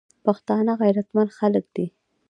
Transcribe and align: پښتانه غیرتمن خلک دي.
پښتانه 0.25 0.73
غیرتمن 0.81 1.27
خلک 1.37 1.65
دي. 1.75 1.85